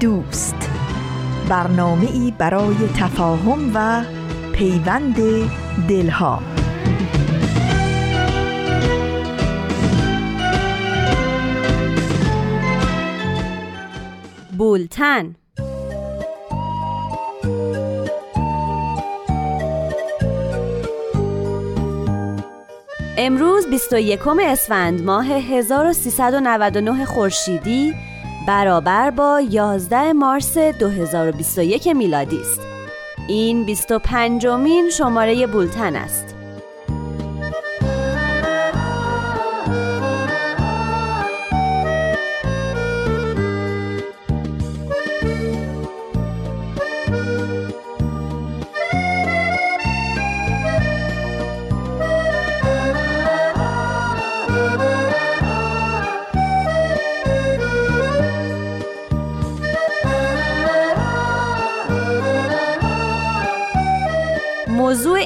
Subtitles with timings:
[0.00, 0.70] دوست.
[1.48, 4.04] برنامه ای برای تفاهم و
[4.52, 5.16] پیوند
[5.88, 6.42] دلها.
[14.58, 15.34] بولتن.
[23.18, 28.07] امروز 21 اسفند ماه 1399 خورشیدی.
[28.46, 32.60] برابر با 11 مارس 2021 میلادی است.
[33.28, 36.37] این 25 مین شماره بولتن است.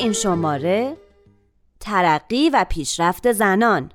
[0.03, 0.97] این شماره
[1.81, 3.93] ترقی و پیشرفت زنان.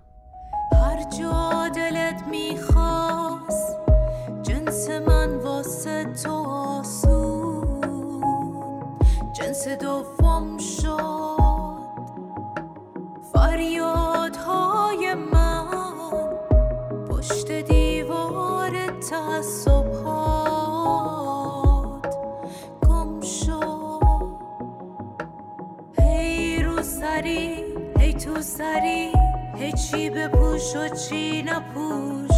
[29.92, 32.38] چی بپوش و چی نپوش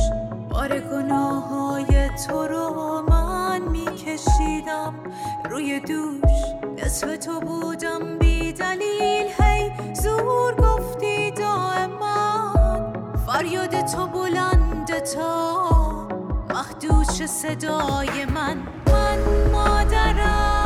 [0.49, 4.93] بار گناه های تو رو من میکشیدم.
[5.49, 6.39] روی دوش
[6.77, 9.27] نصف تو بودم بی دلیل.
[9.41, 12.53] هی زور گفتی دائما
[13.27, 16.07] فریاد تو بلند تا
[16.49, 18.57] مخدوش صدای من.
[18.87, 20.58] من مادرم.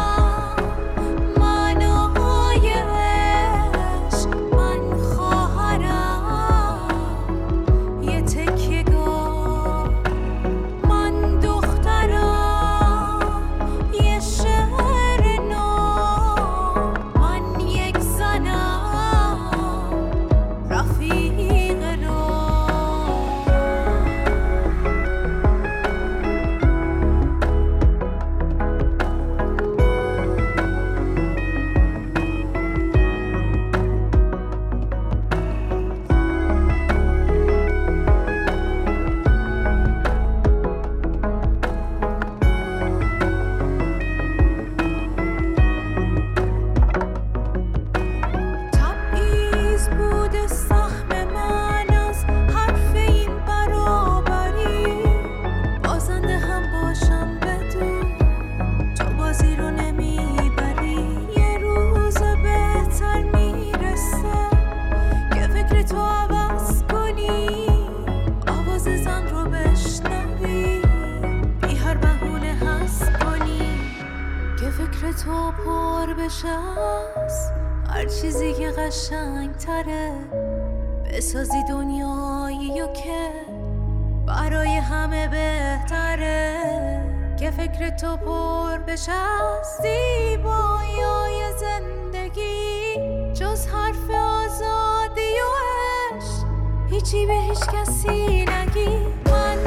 [97.13, 98.87] به هیچ کسی نگی.
[99.25, 99.57] من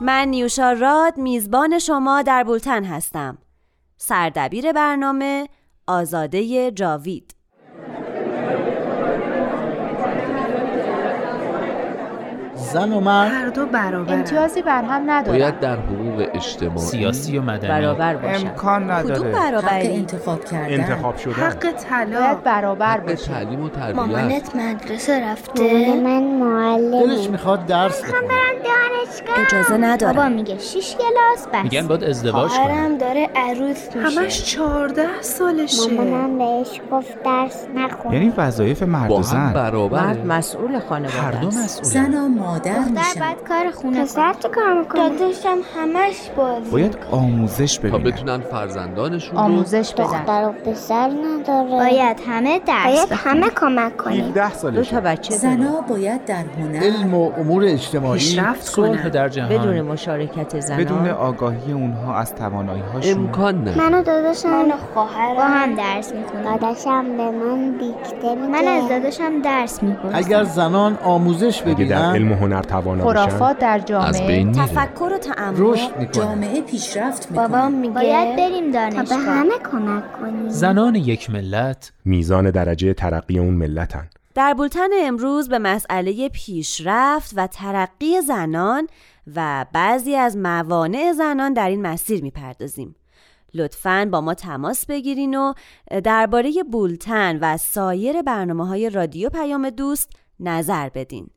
[0.00, 3.38] من نیوشا راد میزبان شما در بولتن هستم.
[3.96, 5.48] سردبیر برنامه
[5.86, 7.34] آزاده جاوید.
[12.72, 15.38] زن و مرد هر دو برابر امتیازی بر هم ندارن.
[15.38, 18.46] باید در حقوق اجتماعی سیاسی و مدنی برابر باشن.
[18.46, 19.14] امکان نداره.
[19.14, 20.80] کدوم برابری انتخاب کردن.
[20.80, 21.32] انتخاب شدن.
[21.32, 23.96] حق طلا باید برابر حق بشه تعلیم و تربیت.
[23.96, 27.06] مامانت مدرسه رفته؟ من معلم.
[27.06, 28.32] دلش می‌خواد درس بخونه.
[29.46, 30.12] اجازه نداره.
[30.12, 31.62] بابا میگه شیش کلاس بس.
[31.62, 32.64] میگن باید ازدواج کنه.
[32.64, 34.20] خواهرم داره عروس میشه.
[34.20, 35.92] همش چهارده سالشه.
[35.92, 38.12] مامانم بهش گفت درس نخون.
[38.12, 39.52] یعنی وظایف مرد و زن.
[39.52, 41.58] برابره مرد مسئول خانواده هر دو است.
[41.64, 42.61] مسئول زن و مادر.
[42.70, 47.88] دختر میشن باید کار خونه پسر چه کار می‌کنه؟ داداشم همش بازی باید آموزش تا
[47.88, 50.04] ببینن بتونن فرزندانشون رو آموزش بدن.
[50.04, 51.70] دختر و پسر نداره.
[51.70, 56.44] باید همه درس باید همه کمک کنیم 17 دو سالشه تا بچه زنا باید در
[56.58, 59.08] هنر علم و امور اجتماعی پیشرفت کنن.
[59.08, 59.48] در جهان.
[59.48, 60.84] بدون مشارکت زنان.
[60.84, 63.78] بدون آگاهی اونها از توانایی هاشون امکان نه.
[63.78, 68.68] من و داداشم من و خواهرم با هم درس می‌کنیم داداشم به من دیکته من
[68.68, 73.78] از داداشم درس می‌کنم اگر زنان آموزش در ببینن علم و هنر توانا خرافات در
[73.78, 74.26] از جامعه.
[74.26, 77.48] بین میره تفکر و تعمق جامعه پیشرفت می‌کنه.
[77.48, 79.04] بابام میگه باید بریم دانشگاه.
[79.04, 80.48] تا به همه کمک کنیم.
[80.48, 84.10] زنان یک ملت میزان درجه ترقی اون ملتن.
[84.34, 88.86] در بولتن امروز به مسئله پیشرفت و ترقی زنان
[89.36, 92.96] و بعضی از موانع زنان در این مسیر می‌پردازیم.
[93.54, 95.52] لطفاً با ما تماس بگیرین و
[96.04, 100.10] درباره بولتن و سایر برنامه های رادیو پیام دوست
[100.40, 101.30] نظر بدین.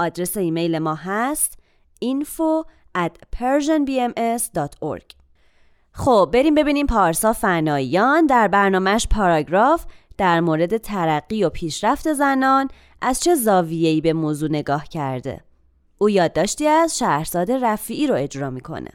[0.00, 1.58] آدرس ایمیل ما هست
[2.04, 2.66] info
[2.98, 5.14] at persianbms.org
[5.92, 9.84] خب بریم ببینیم پارسا فنایان در برنامهش پاراگراف
[10.18, 12.68] در مورد ترقی و پیشرفت زنان
[13.00, 15.40] از چه زاویه‌ای به موضوع نگاه کرده.
[15.98, 18.90] او یادداشتی از شهرزاد رفیعی رو اجرا می‌کنه.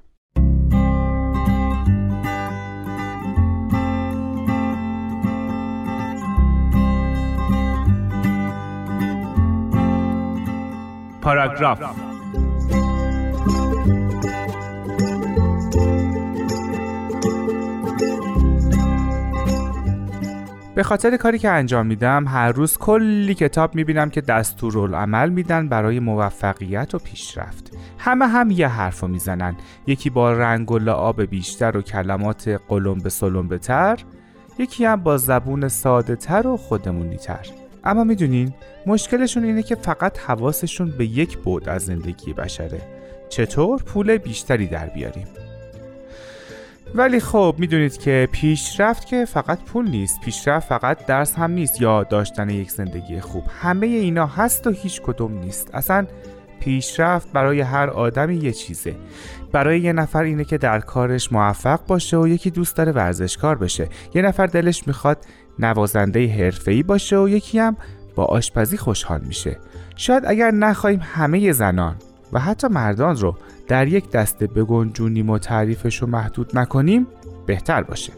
[11.25, 11.79] پاراگراف.
[20.75, 25.99] به خاطر کاری که انجام میدم هر روز کلی کتاب می‌بینم که دستورالعمل میدن برای
[25.99, 27.77] موفقیت و پیشرفت.
[27.97, 29.55] همه هم یه حرف رو می‌زنن.
[29.87, 33.59] یکی با رنگ و لعاب بیشتر و کلمات قلم به سلم
[34.59, 38.53] یکی هم با زبون ساده تر و خودمونی تر اما می‌دونین
[38.85, 42.81] مشکلشون اینه که فقط حواسشون به یک بود از زندگی بشره.
[43.29, 45.27] چطور؟ پول بیشتری در بیاریم.
[46.95, 51.81] ولی خب می‌دونید که پیشرفت که فقط پول نیست پیشرفت فقط درس هم نیست.
[51.81, 53.43] یا داشتن یک زندگی خوب.
[53.61, 55.69] همه اینا هست و هیچ کدوم نیست.
[55.73, 56.07] اصلا
[56.59, 58.95] پیشرفت برای هر آدمی یه چیزه.
[59.51, 63.89] برای یه نفر اینه که در کارش موفق باشه و یکی دوست داره ورزشکار بشه.
[64.13, 65.17] یه نفر دلش می‌خواد
[65.59, 67.77] نوازنده حرفه‌ای باشه و یکی هم
[68.15, 69.57] با آشپزی خوشحال میشه.
[69.95, 71.95] شاید اگر نخواهیم همه زنان
[72.33, 73.35] و حتی مردان رو
[73.67, 77.07] در یک دسته بگنجونیم و تعریفش رو محدود نکنیم
[77.45, 78.13] بهتر باشه.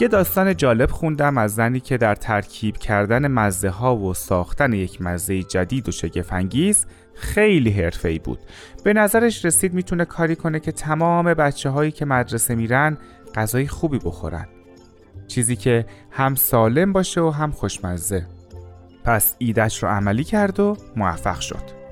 [0.00, 5.02] یه داستان جالب خوندم از زنی که در ترکیب کردن مزه ها و ساختن یک
[5.02, 6.86] مزه جدید و شگفنگیز
[7.16, 8.38] خیلی حرفه‌ای بود.
[8.84, 12.98] به نظرش رسید می‌تونه کاری کنه که تمام بچه هایی که مدرسه میرن
[13.34, 14.46] غذای خوبی بخورن.
[15.28, 18.26] چیزی که هم سالم باشه و هم خوشمزه.
[19.04, 21.85] پس ایدش رو عملی کرد و موفق شد.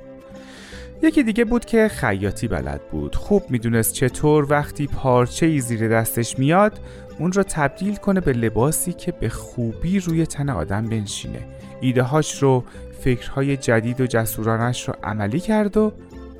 [1.03, 3.17] یکی دیگه بود که خیاطی بلد بود.
[3.17, 6.81] خوب می‌دونست چطور وقتی پارچه ای زیر دستش میاد
[7.19, 11.39] اون رو تبدیل کنه به لباسی که به خوبی روی تن آدم بنشینه.
[11.81, 12.65] ایدههاش رو
[13.01, 15.93] فکرهای جدید و جسورانش رو عملی کرد و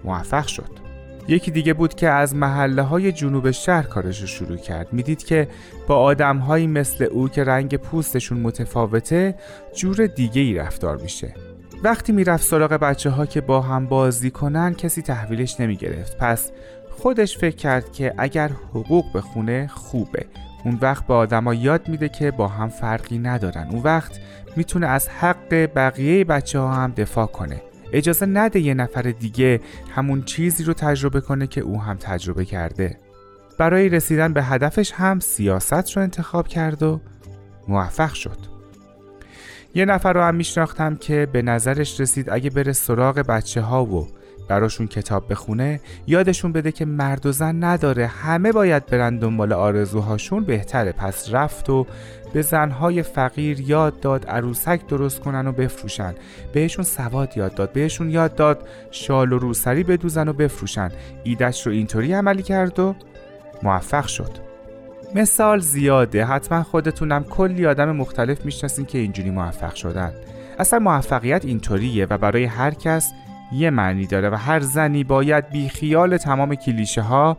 [0.05, 0.71] موفق شد.
[1.29, 4.93] یکی دیگه بود که از محله های جنوب شهر کارش رو شروع کرد.
[4.93, 5.49] می‌دید که
[5.87, 6.37] با آدم
[6.67, 9.35] مثل او که رنگ پوستشون متفاوته
[9.77, 11.35] جور دیگه ای رفتار میشه.
[11.83, 16.51] وقتی می‌رفت سراغ بچه ها که با هم بازی کنن کسی تحویلش نمی گرفت پس
[16.91, 20.27] خودش فکر کرد که اگر حقوق بخونه خوبه.
[20.65, 23.69] اون وقت به آدما یاد میده که با هم فرقی ندارن.
[23.71, 24.21] اون وقت
[24.57, 27.63] می‌تونه از حق بقیه بچه ها هم دفاع کنه.
[27.93, 29.61] اجازه نده یه نفر دیگه
[29.95, 32.99] همون چیزی رو تجربه کنه که او هم تجربه کرده.
[33.59, 37.01] برای رسیدن به هدفش هم سیاست رو انتخاب کرد و
[37.69, 38.54] موفق شد.
[39.75, 44.09] یه نفر رو هم میشناختم که به نظرش رسید اگه بره سراغ بچه ها و
[44.49, 48.07] براشون کتاب بخونه یادشون بده که مرد و زن نداره.
[48.07, 50.45] همه باید برن دنبال آرزوهاشون.
[50.45, 50.93] بهتره.
[50.93, 51.87] پس رفت و
[52.33, 56.15] به زنهای فقیر یاد داد عروسک درست کنن و بفروشن.
[56.53, 57.73] بهشون سواد یاد داد.
[57.73, 60.91] بهشون یاد داد شال و روسری بدوزن و بفروشن.
[61.25, 62.95] ایدش رو اینطوری عملی کرد و
[63.63, 64.54] موفق شد.
[65.15, 66.25] مثال زیاده.
[66.25, 70.13] حتما خودتونم کلی آدم مختلف می‌شناسین که اینجوری موفق شدن.
[70.59, 73.13] اصلا موفقیت اینطوریه و برای هر کس
[73.53, 77.37] یه معنی داره و هر زنی باید بی خیال تمام کلیشه ها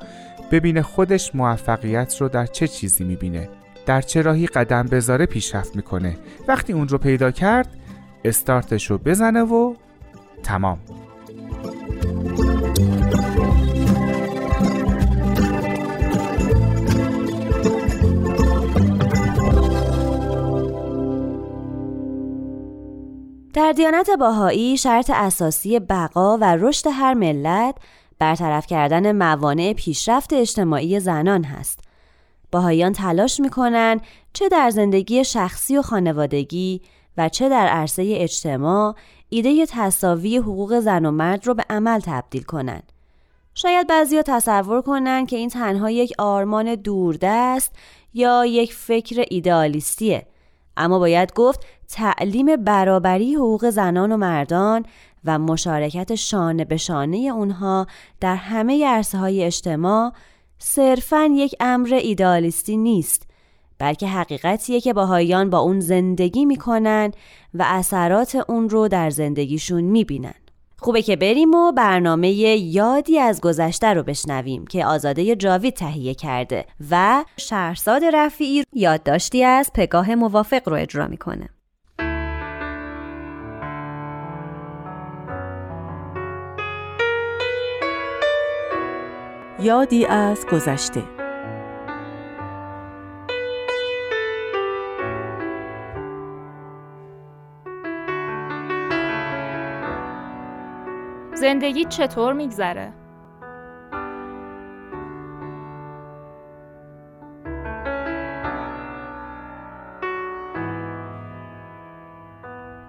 [0.52, 3.50] ببینه خودش موفقیت رو در چه چیزی می‌بینه.
[3.86, 6.18] در چه راهی قدم بذاره پیشرفت می‌کنه.
[6.48, 7.68] وقتی اون رو پیدا کرد
[8.26, 9.74] استارتش رو بزنه و
[10.44, 10.80] تمام.
[23.56, 27.76] در دیانت باهایی شرط اساسی بقا و رشد هر ملت
[28.20, 31.80] برطرف کردن موانع پیشرفت اجتماعی زنان هست.
[32.52, 34.02] باهایان تلاش می‌کنن
[34.34, 36.82] چه در زندگی شخصی و خانوادگی
[37.18, 38.96] و چه در عرصه اجتماع
[39.30, 42.92] ایده تساوی حقوق زن و مرد رو به عمل تبدیل کنند.
[43.54, 47.76] شاید بعضیا تصور کنن که این تنها یک آرمان دوردست
[48.14, 50.28] یا یک فکر ایدئالیستیه
[50.78, 54.86] اما باید گفت تعلیم برابری حقوق زنان و مردان
[55.26, 57.88] و مشارکت شانه به شانه اونها
[58.20, 60.12] در همه عرصه های اجتماع
[60.60, 63.28] صرفاً یک امر ایدئالیستی نیست
[63.80, 67.12] بلکه حقیقتیه که باهایان با اون زندگی می‌کنن
[67.54, 70.34] و اثرات اون رو در زندگیشون می‌بینن.
[70.80, 76.66] خوبه که بریم و برنامه یادی از گذشته رو بشنویم که آزاده جاوید تهیه کرده
[76.92, 81.50] و شهرزاد رفیعی یادداشتی از پگاه موافق رو اجرا می‌کنه.
[89.66, 91.04] یادی از گذشته
[101.34, 102.94] زندگی چطور میگذره؟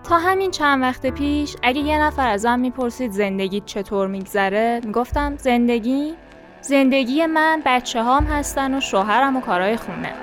[0.05, 6.15] تا همین چند وقت پیش اگه یه نفر ازم می‌پرسید زندگی چطور میگذره می‌گفتم زندگی
[6.69, 10.15] زندگی من بچه هام هستن و شوهرم و کارهای خونه.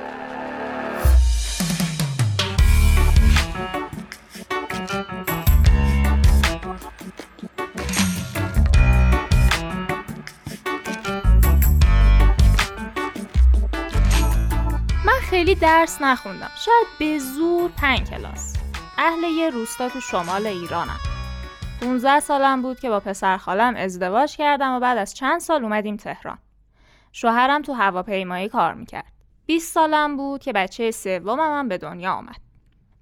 [15.06, 16.50] من خیلی درس نخوندم.
[16.66, 18.56] شاید به زور پنج کلاس.
[18.98, 21.13] اهل یه روستا تو شمال ایرانم.
[21.84, 25.98] 15 سالم بود که با پسر خالم ازدواج کردم و بعد از چند سال اومدیم
[25.98, 26.38] تهران.
[27.12, 29.12] شوهرم تو هواپیمایی کار می‌کرد.
[29.46, 32.42] 20 سالم بود که بچه سومم هم به دنیا آمد.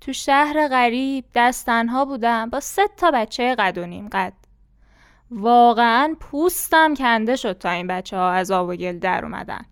[0.02, 4.34] تو شهر غریب دستنها بودم با سه تا بچه قد و نیم قد.
[5.32, 9.66] واقعا پوستم کنده شد تا این بچه ها از آب و گل در اومدن.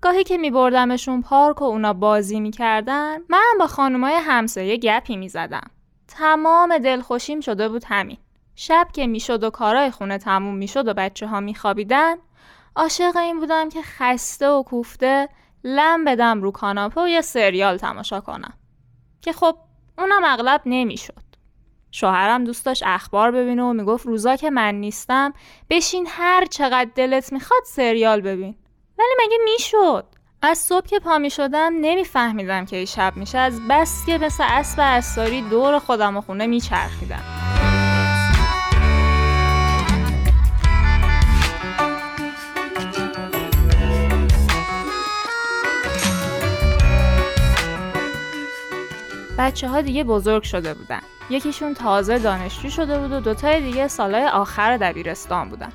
[0.00, 5.70] گاهی که می بردمشون پارک و اونا بازی می‌کردن من با خانمای همسایه گپی می‌زدم.
[6.08, 8.18] تمام دلخوشیم شده بود همین.
[8.60, 12.16] شب که می‌شد و کارای خونه تموم می‌شد و بچه ها میخوابیدن
[12.76, 15.28] عاشق این بودم که خسته و کوفته
[15.64, 18.52] لم بدم رو کاناپه و یه سریال تماشا کنم.
[19.22, 19.56] که خب
[19.98, 21.22] اونم اغلب نمی‌شد.
[21.90, 25.32] شوهرم دوست داشت اخبار ببینه و می‌گفت روزا که من نیستم
[25.70, 28.56] بشین هر چقدر دلت می‌خواد سریال ببین.
[28.98, 30.04] ولی مگه می‌شد؟
[30.42, 34.78] از صبح که پا می شدم نمیفهمیدم که شب میشه از بس که مثل اسب
[34.82, 37.22] استاری دور خودم و خونه میچرخیدم.
[49.38, 51.00] بچه ها دیگه بزرگ شده بودن.
[51.30, 55.72] یکیشون تازه دانشجو شده بود و دوتای دیگه سالهای آخر دبیرستان بودن.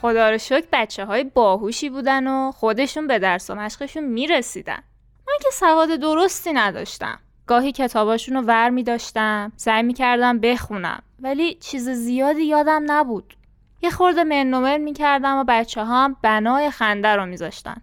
[0.00, 4.82] خدا رو شکر بچه های باهوشی بودن و خودشون به درس و مشقشون می‌رسیدن.
[5.28, 7.18] من که سواد درستی نداشتم.
[7.46, 13.36] گاهی کتاباشون رو ور می داشتم سعی می کردم بخونم ولی چیز زیادی یادم نبود.
[13.82, 17.82] یه خورده منومر می کردم و بچه هم بنای خنده رو می زاشتن.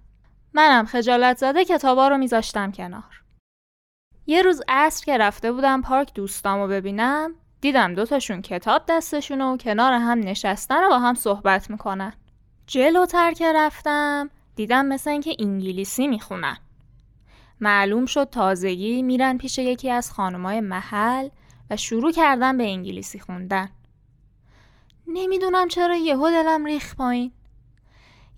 [0.54, 2.30] منم خجالت زده کتابا رو می
[2.78, 3.25] کنار.
[4.28, 9.94] یه روز عصر که رفته بودم پارک دوستامو ببینم دیدم دوتاشون کتاب دستشون و کنار
[9.94, 12.14] هم نشستن و با هم صحبت می‌کنن.
[12.68, 16.58] جلوتر که رفتم دیدم مثل اینکه انگلیسی می‌خونن.
[17.62, 21.30] معلوم شد تازگی میرن پیش یکی از خانمای محل
[21.70, 23.70] و شروع کردن به انگلیسی خوندن.
[25.08, 27.32] نمی‌دونم چرا یهو دلم ریخ پایین.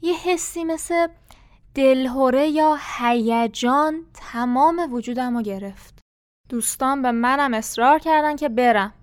[0.01, 1.07] یه حسی مثل
[1.77, 5.99] دلهوره یا هیجان تمام وجودم رو گرفت
[6.49, 8.93] دوستان به منم اصرار کردن که برم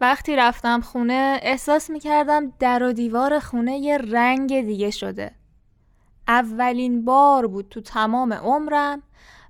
[0.00, 5.34] وقتی رفتم خونه احساس می‌کردم در و دیوار خونه یه رنگ دیگه شده
[6.28, 9.02] اولین بار بود تو تمام عمرم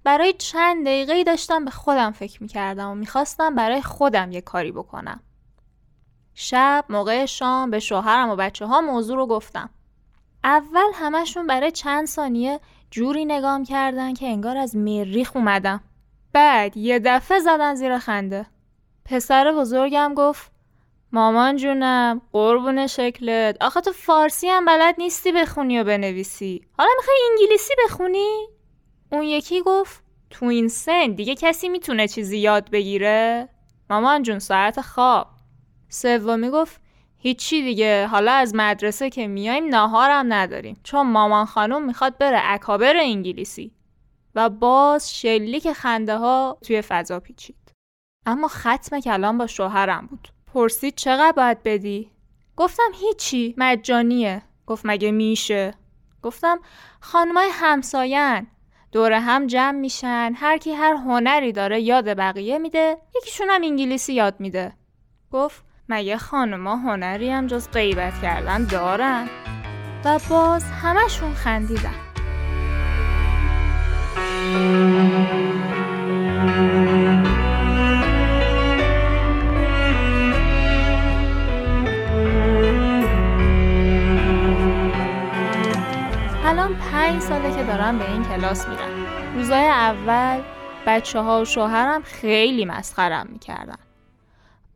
[0.04, 5.20] برای چند دقیقه داشتم به خودم فکر می‌کردم و می‌خواستم برای خودم یه کاری بکنم.
[6.34, 9.70] شب موقع شام به شوهرم و بچه ها موضوع رو گفتم.
[10.44, 12.60] اول همشون برای چند ثانیه
[12.90, 15.80] جوری نگام کردن که انگار از مریخ اومدم.
[16.32, 18.46] بعد یه دفعه زدن زیر خنده.
[19.04, 20.52] پسر بزرگم گفت
[21.12, 27.16] مامان جونم قربون شکلت آخه تو فارسی هم بلد نیستی بخونی و بنویسی حالا می‌خوای
[27.30, 28.46] انگلیسی بخونی؟
[29.12, 33.48] اون یکی گفت تو این سن دیگه کسی می‌تونه چیزی یاد بگیره؟
[33.90, 35.26] مامان جون ساعت خواب
[35.88, 36.80] سومی گفت
[37.24, 38.06] هیچی دیگه.
[38.06, 40.80] حالا از مدرسه که میایم ناهارم نداریم.
[40.82, 43.72] چون مامان خانم می‌خواد بره اکابر انگلیسی.
[44.34, 47.72] و باز شلیک خنده ها توی فضا پیچید.
[48.26, 50.28] اما ختم کلام با شوهرم بود.
[50.54, 52.10] پرسید چقدر باید بدی؟
[52.56, 53.54] گفتم هیچی.
[53.56, 54.42] مجانیه.
[54.66, 55.74] گفت مگه میشه؟
[56.22, 56.60] گفتم
[57.00, 58.46] خانمای همساین
[58.92, 60.32] دور هم جمع میشن.
[60.36, 62.98] هر کی هر هنری داره یاد بقیه میده.
[63.16, 64.72] یکیشون هم انگلیسی یاد میده.
[65.30, 69.28] گفت مگه خانما هنری هم جز غیبت کردن دارن؟
[70.04, 71.94] و باز همشون خندیدن.
[86.44, 90.42] الان پنج ساله که دارم به این کلاس میرم روزای اول
[90.86, 93.83] بچه ها و شوهرم خیلی مسخرم می‌کردن.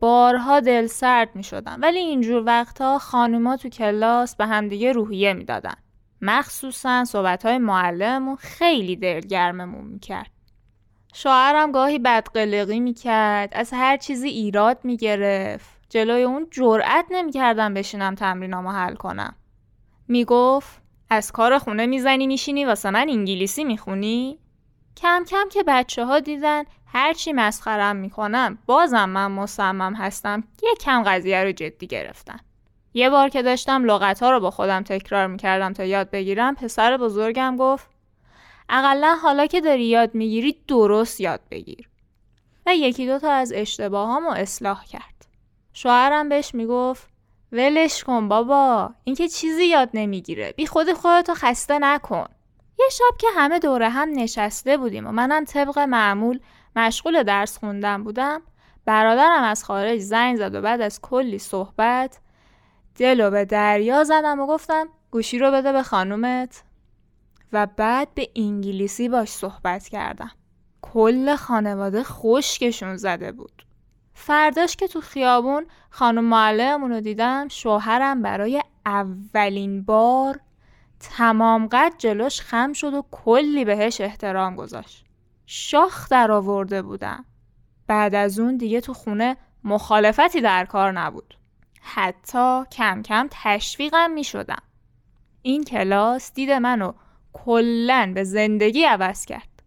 [0.01, 5.75] بارها دل سرد می‌شدم ولی اینجور وقتها خانوما تو کلاس به همدیگه روحیه می‌دادن.
[6.23, 10.31] مخصوصا صحبت های معلممون خیلی دلگرممون می‌کرد.
[11.15, 15.79] شوهرم گاهی بدقلقی می‌کرد از هر چیزی ایراد می‌گرفت.
[15.89, 19.35] جلوی اون جرأت نمی‌کردم بشینم تمرینامو حل کنم.
[20.09, 24.39] می‌گفت از کار خونه می‌زنی میشینی واسه من انگلیسی می‌خونی؟
[25.03, 31.03] کم کم که بچه ها دیدن هرچی مسخرم می‌کنم بازم من مصمم هستم یه کم
[31.03, 32.41] قضیه رو جدی گرفتن.
[32.95, 36.97] یه بار که داشتم لغت ها رو با خودم تکرار می‌کردم تا یاد بگیرم پسر
[36.97, 37.91] بزرگم گفت
[38.69, 41.89] اقلا حالا که داری یاد می‌گیری درست یاد بگیر.
[42.67, 45.27] و یکی دوتا از اشتباهامو اصلاح کرد.
[45.73, 47.09] شوهرم بهش می‌گفت
[47.53, 52.27] ولش کن بابا این که چیزی یاد نمی‌گیره بی خود خودتو خسته نکن
[52.79, 56.41] یه شب که همه دوره هم نشسته بودیم و منم طبق معمول
[56.77, 58.43] مشغول درس خوندم بودم
[58.85, 62.19] برادرم از خارج زنگ زد و بعد از کلی صحبت
[62.99, 66.63] دلو به دریا زدم و گفتم گوشی رو بده به خانومت.
[67.53, 70.31] و بعد به انگلیسی باش صحبت کردم.
[70.83, 73.67] کل خانواده خشکشون زده بود.
[74.15, 80.41] فرداش که تو خیابون خانم معلممون رو دیدم شوهرم برای اولین بار
[81.01, 85.05] تمام قد جلوش خم شد و کلی بهش احترام گذاشت.
[85.47, 87.25] شاخ در آورده بودم.
[87.87, 91.39] بعد از اون دیگه تو خونه مخالفتی در کار نبود.
[91.81, 94.63] حتی کم کم تشویقم می شدم.
[95.43, 96.93] این کلاس دید منو
[97.33, 99.63] کلن به زندگی عوض کرد.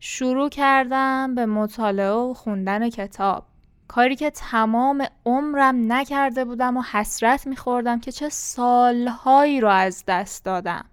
[0.00, 3.44] شروع کردم به مطالعه و خوندن کتاب.
[3.88, 10.44] کاری که تمام عمرم نکرده بودم و حسرت میخوردم که چه سالهایی رو از دست
[10.44, 10.84] دادم.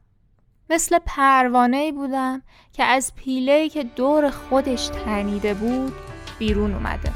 [0.70, 2.42] مثل پروانه بودم
[2.74, 5.94] که از پیلهی که دور خودش تنیده بود
[6.40, 7.12] بیرون اومده.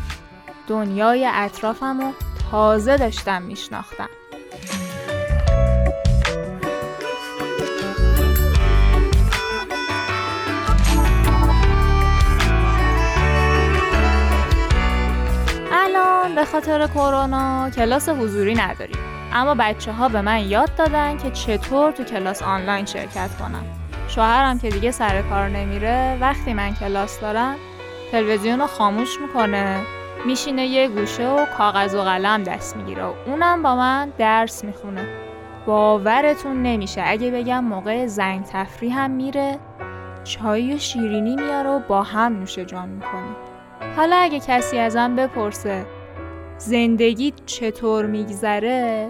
[0.67, 2.13] دنیای اطرافم رو
[2.51, 4.09] تازه داشتم میشناختم.
[16.27, 18.97] الان به خاطر کرونا کلاس حضوری نداریم.
[19.33, 23.63] اما بچه ها به من یاد دادن که چطور تو کلاس آنلاین شرکت کنم.
[24.07, 27.55] شوهرم که دیگه سر کار نمیره وقتی من کلاس دارم
[28.11, 29.79] تلویزیون رو خاموش می‌کنه
[30.25, 35.07] میشینه یه گوشه و کاغذ و قلم دست می‌گیره و اونم با من درس می‌خونه.
[35.65, 37.03] باورتون نمیشه.
[37.05, 39.59] اگه بگم موقع زنگ تفریح هم میره
[40.23, 43.35] چای و شیرینی میاره و با هم نوشه جان می‌کنیم
[43.97, 45.85] حالا اگه کسی ازم بپرسه
[46.57, 49.09] زندگی چطور میگذره؟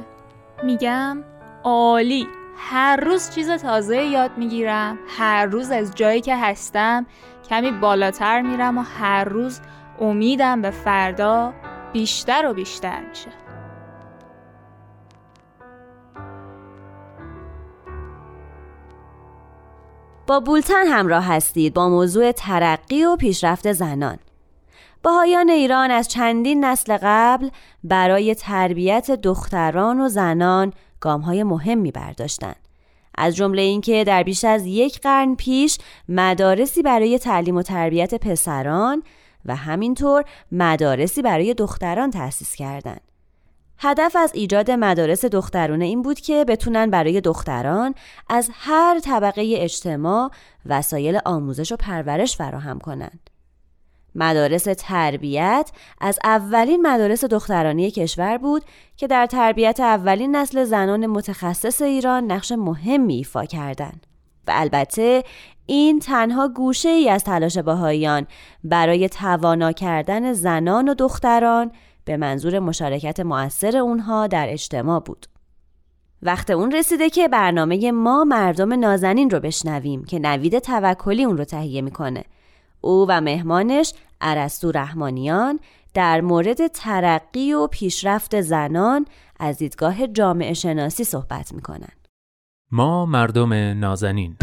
[0.63, 1.23] میگم
[1.63, 2.27] عالی.
[2.57, 4.97] هر روز چیز تازه یاد می‌گیرم.
[5.07, 7.05] هر روز از جایی که هستم
[7.49, 9.61] کمی بالاتر میرم و هر روز
[9.99, 11.53] امیدم به فردا
[11.93, 13.29] بیشتر و بیشتر میشه.
[20.27, 24.17] با بولتن همراه هستید با موضوع ترقی و پیشرفت زنان.
[25.07, 27.49] بهایان ایران از چندین نسل قبل
[27.83, 32.55] برای تربیت دختران و زنان گامهای مهمی برداشتند
[33.17, 35.77] از جمله اینکه در بیش از یک قرن پیش
[36.09, 39.03] مدارسی برای تعلیم و تربیت پسران
[39.45, 43.01] و همینطور مدارسی برای دختران تأسیس کردند.
[43.79, 47.95] هدف از ایجاد مدارس دخترانه این بود که بتونن برای دختران
[48.29, 50.31] از هر طبقه اجتماع
[50.65, 53.26] وسایل آموزش و پرورش فراهم کنند.
[54.17, 58.63] مدارس تربیت از اولین مدارس دخترانی کشور بود
[58.95, 64.07] که در تربیت اولین نسل زنان متخصص ایران نقش مهمی ایفا کردند.
[64.47, 65.23] و البته
[65.65, 68.27] این تنها گوشه ای از تلاش باهایان
[68.63, 71.71] برای توانا کردن زنان و دختران
[72.05, 75.25] به منظور مشارکت مؤثر اونها در اجتماع بود.
[76.21, 81.43] وقت اون رسیده که برنامه ما مردم نازنین رو بشنویم که نوید توکلی اون رو
[81.43, 82.23] تهیه می‌کنه.
[82.81, 85.59] او و مهمانش عرستو رحمانیان
[85.93, 89.05] در مورد ترقی و پیشرفت زنان
[89.39, 91.91] از دیدگاه جامعه شناسی صحبت می‌کنن.
[92.71, 94.35] ما مردم نازنین.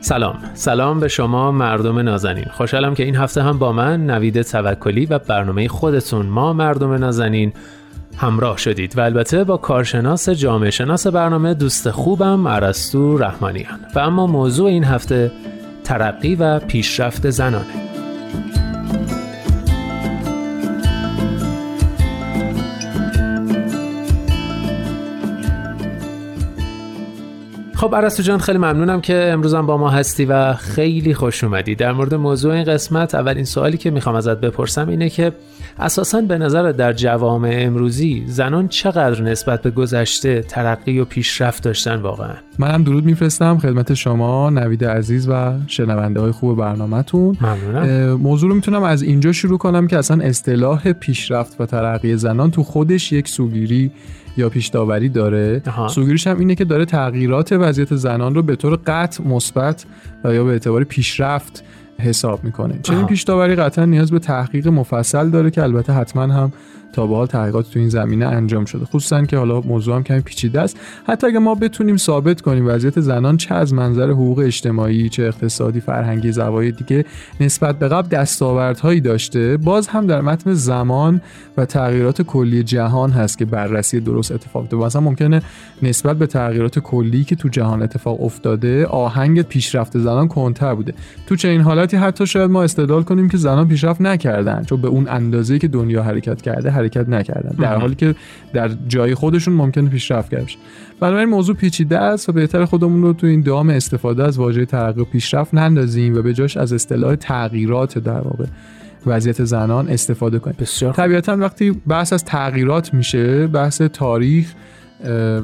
[0.00, 0.50] سلام.
[0.54, 2.44] سلام به شما مردم نازنین.
[2.44, 6.26] خوشحالم که این هفته هم با من نوید توکلی و برنامه خودتون.
[6.26, 7.52] ما مردم نازنین
[8.16, 13.80] همراه شدید و البته با کارشناس جامعه شناس برنامه دوست خوبم عرستو رحمانیان.
[13.94, 15.32] و اما موضوع این هفته
[15.84, 17.89] ترقی و پیشرفت زنانه.
[27.80, 31.74] خب عرستو جان خیلی ممنونم که امروزم با ما هستی و خیلی خوش اومدی.
[31.74, 35.32] در مورد موضوع این قسمت اولین سوالی که می‌خوام ازت بپرسم اینه که
[35.78, 41.94] اساسا به نظر در جوامع امروزی زنان چقدر نسبت به گذشته ترقی و پیشرفت داشتن
[41.94, 47.36] واقعا؟ منم درود میفرستم خدمت شما نوید عزیز و شنونده های خوب برنامهتون.
[47.40, 48.12] ممنونم.
[48.12, 52.62] موضوع رو می‌تونم از اینجا شروع کنم که اصلا اصطلاح پیشرفت و ترقی زنان تو
[52.62, 53.90] خودش یک سوگیری
[54.36, 58.78] یا پیش داوری داره سوگیریش هم اینه که داره تغییرات وضعیت زنان رو به طور
[58.86, 59.84] قطع مثبت
[60.24, 61.64] یا به اعتبار پیشرفت
[61.98, 62.78] حساب می‌کنه.
[62.82, 66.52] چنین پیش داوری قطعا نیاز به تحقیق مفصل داره که البته حتما هم
[66.92, 68.84] تا به حال تحقیقات تو این زمینه انجام شده.
[68.84, 70.76] خصوصا که حالا موضوع هم کمی پیچیده است.
[71.06, 75.80] حتی اگه ما بتونیم ثابت کنیم وضعیت زنان چه از منظر حقوق اجتماعی چه اقتصادی
[75.80, 77.04] فرهنگی زوایای دیگه
[77.40, 81.20] نسبت به قبل دستاوردهایی داشته باز هم در متن زمان
[81.56, 84.84] و تغییرات کلی جهان هست که بررسی درست اتفاق افتاده.
[84.84, 85.42] مثلا ممکنه
[85.82, 90.94] نسبت به تغییرات کلی که تو جهان اتفاق افتاده آهنگ پیشرفت زنان کنتر بوده.
[91.26, 95.08] تو چنین حالتی حتی شاید ما استدلال کنیم که زنان پیشرفت نکردن چون به اون
[95.08, 97.56] اندازه‌ای که دنیا حرکت کرده حرکت نکردن.
[97.58, 98.14] در حالی که
[98.52, 100.46] در جای خودشون ممکنه پیشرفت کرده
[101.00, 105.00] بنابراین موضوع پیچیده است و بهتر خودمون رو تو این دام استفاده از واژه ترقی
[105.00, 108.44] و پیشرفت نندازیم و به جاش از اصطلاح تغییرات در واقع
[109.06, 110.56] وضعیت زنان استفاده کنیم.
[110.58, 114.54] بسیار طبیعتا وقتی بحث از تغییرات میشه بحث تاریخ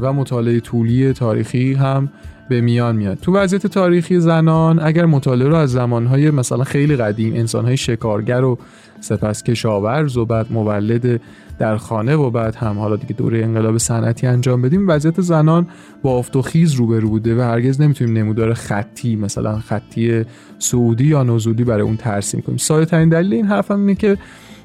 [0.00, 2.08] و مطالعه طولی تاریخی هم
[2.48, 3.18] به میان میاد.
[3.18, 8.58] تو وضعیت تاریخی زنان اگر مطالعه رو از زمانهای مثلا خیلی قدیم انسانهای شکارگر و
[9.06, 11.20] سپس کشاورز و بعد مولد
[11.58, 14.88] در خانه و بعد هم حالا دیگه دوره انقلاب صنعتی انجام بدیم.
[14.88, 15.66] وضعیت زنان
[16.02, 20.24] با افت و خیز روبرو بوده و هرگز نمی‌تونیم نمودار خطی مثلا خطی
[20.58, 22.58] سعودی یا نزودی برای اون ترسیم کنیم.
[22.58, 24.18] ساده ترین دلیل این حرفم اینه که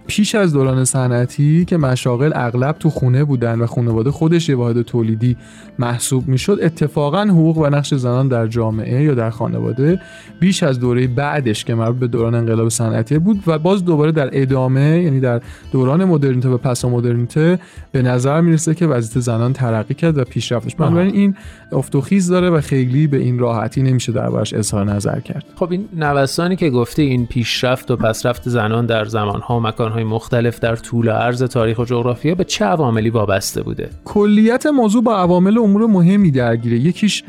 [0.07, 4.81] پیش از دوران صنعتی که مشاغل اغلب تو خونه بودن و خانواده خودش یه واحد
[4.81, 5.37] تولیدی
[5.79, 10.01] محسوب می‌شد اتفاقا حقوق و نقش زنان در جامعه یا در خانواده
[10.39, 14.29] بیش از دوره بعدش که مربوط به دوران انقلاب صنعتی بود و باز دوباره در
[14.31, 17.59] ادامه یعنی در دوران مدرنیته و پس مدرنیته
[17.91, 20.75] به نظر می‌رسه که وضعیت زنان ترقی کرد و پیشرفتش.
[20.75, 21.35] بنابراین این
[21.71, 25.45] افت و خیز داره و خیلی به این راحتی نمیشه دربارش اظهار نظر کرد.
[25.55, 29.59] خب این نوسانی که گفتی این پیشرفت و پسرفت زنان در زمانها و
[29.91, 34.65] مکانهای مختلف در طول و عرض تاریخ و جغرافیا به چه عواملی وابسته بوده؟ کلیت
[34.65, 36.77] موضوع با عوامل امور مهمی درگیره.
[36.79, 37.23] یکیش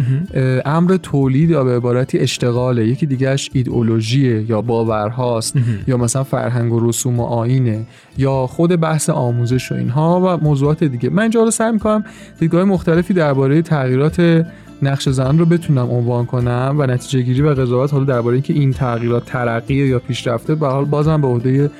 [0.64, 2.86] امر تولید یا به عبارتی اشتغاله.
[2.86, 7.86] یکی دیگهش ایدئولوژیه یا باورهاست یا مثلا فرهنگ و رسوم و آینه
[8.18, 11.10] یا خود بحث آموزش و اینها و موضوعات دیگه.
[11.10, 12.04] من اینجا رو سعی می‌کنم
[12.40, 14.46] دیدگاه مختلفی درباره تغییرات
[14.82, 18.72] نقش زن رو بتونم عنوان کنم و نتیجه گیری و قضاوت حالا درباره اینکه این
[18.72, 21.70] تغییرات ترقی یا پیشرفته به حال بازم به عهده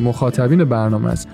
[0.00, 1.28] مخاطبین برنامه است.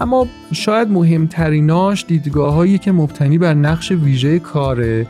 [0.00, 5.06] اما شاید مهمتریناش دیدگاه هایی که مبتنی بر نقش ویژه کاره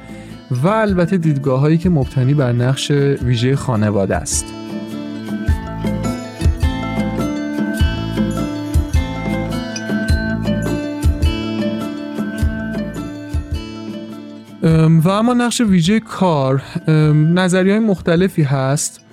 [0.50, 2.90] و البته دیدگاه هایی که مبتنی بر نقش
[3.22, 4.46] ویژه خانواده است.
[15.04, 16.62] و اما نقش ویژه کار
[17.34, 19.03] نظری های مختلفی هست.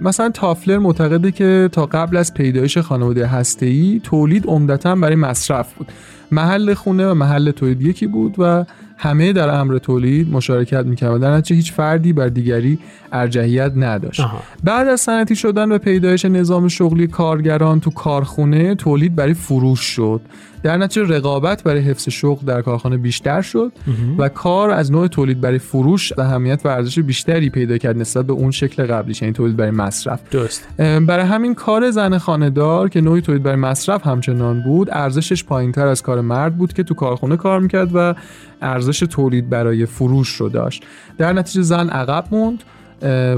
[0.00, 5.92] مثلا تافلر معتقده که تا قبل از پیدایش خانواده هسته‌ای تولید عمدتا برای مصرف بود.
[6.30, 8.64] محل خونه و محل تولید یکی بود و
[9.02, 12.78] همه در امر تولید مشارکت می‌کردن در نتیجه هیچ فردی بر دیگری
[13.12, 14.20] ارجحیت نداشت.
[14.20, 14.42] آها.
[14.64, 20.20] بعد از صنعتی شدن و پیدایش نظام شغلی کارگران تو کارخونه تولید برای فروش شد.
[20.62, 23.72] در نتیجه رقابت برای حفظ شغل در کارخانه بیشتر شد
[24.18, 28.32] و کار از نوع تولید برای فروش اهمیت و ارزش بیشتری پیدا کرد نسبت به
[28.32, 30.20] اون شکل قبلیش یعنی تولید برای مصرف.
[30.30, 30.68] درست.
[30.78, 36.02] برای همین کار زن خانه‌دار که نوعی تولید برای مصرف همچنان بود ارزشش پایینتر از
[36.02, 38.14] کار مرد بود که تو کارخونه کار می‌کرد و
[38.62, 40.84] ارزش تولید برای فروش رو داشت.
[41.18, 42.62] در نتیجه زن عقب موند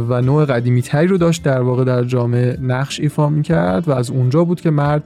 [0.08, 4.10] و نوع قدیمی تری رو داشت در واقع در جامعه نقش ایفا می‌کرد و از
[4.10, 5.02] اونجا بود که مرد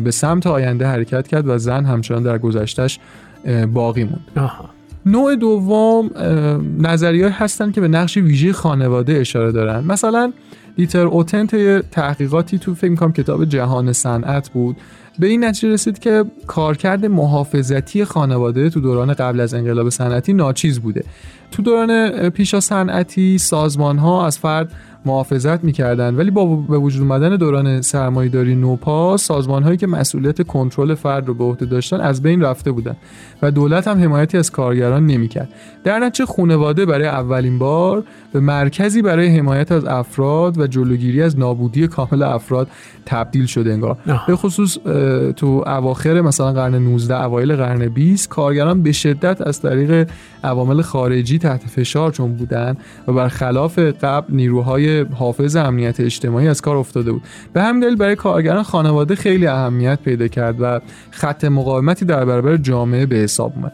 [0.00, 2.98] به سمت آینده حرکت کرد و زن همچنان در گذشتش
[3.72, 4.26] باقی موند.
[4.36, 4.70] آها.
[5.06, 6.10] نوع دوم
[6.78, 10.32] نظریه هستن که به نقش ویژه خانواده اشاره دارن مثلا
[10.76, 11.56] دیتر اوتنت
[11.90, 14.76] تحقیقاتی تو فکر کنم کتاب جهان صنعت بود.
[15.18, 20.80] به این نتیجه رسید که کارکرد محافظتی خانواده تو دوران قبل از انقلاب صنعتی ناچیز
[20.80, 21.04] بوده.
[21.50, 24.72] تو دوران پیشا صنعتی سازمان ها از فرد
[25.04, 30.94] محافظت می‌کردن ولی با به وجود اومدن دوران سرمایه‌داری نوپا سازمان هایی که مسئولیت کنترل
[30.94, 32.96] فرد رو به عهده داشتن از بین رفته بودن
[33.42, 35.48] و دولت هم حمایتی از کارگران نمی‌کرد.
[35.84, 41.38] در نتیجه خانواده برای اولین بار به مرکزی برای حمایت از افراد و جلوگیری از
[41.38, 42.68] نابودی کامل افراد
[43.06, 43.96] تبدیل شده انگار.
[44.26, 44.78] به خصوص
[45.36, 50.10] تو اواخر مثلا قرن 19 اوایل قرن 20 کارگران به شدت از طریق
[50.44, 52.76] عوامل خارجی تحت فشار چون بودن
[53.08, 57.22] و برخلاف قبل نیروهای حافظ امنیت اجتماعی از کار افتاده بود.
[57.52, 62.56] به همین دلیل برای کارگران خانواده خیلی اهمیت پیدا کرد و خط مقاومتی در برابر
[62.56, 63.72] جامعه به حساب اومد.